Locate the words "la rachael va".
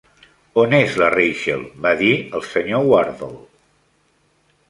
1.01-1.91